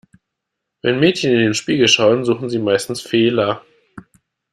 Wenn 0.81 0.99
Mädchen 0.99 1.31
in 1.31 1.37
den 1.37 1.53
Spiegel 1.53 1.87
schauen, 1.87 2.25
suchen 2.25 2.49
sie 2.49 2.57
meistens 2.57 3.01
Fehler. 3.01 3.63